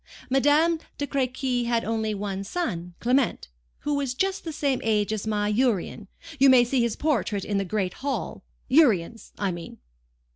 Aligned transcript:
Madame 0.31 0.79
de 0.97 1.05
Crequy 1.05 1.65
had 1.65 1.85
only 1.85 2.15
one 2.15 2.43
son, 2.43 2.95
Clement, 2.99 3.49
who 3.81 3.93
was 3.93 4.15
just 4.15 4.43
the 4.43 4.51
same 4.51 4.81
age 4.83 5.13
as 5.13 5.27
my 5.27 5.47
Urian—you 5.47 6.49
may 6.49 6.63
see 6.63 6.81
his 6.81 6.95
portrait 6.95 7.45
in 7.45 7.59
the 7.59 7.65
great 7.65 7.93
hall—Urian's, 8.01 9.31
I 9.37 9.51
mean." 9.51 9.77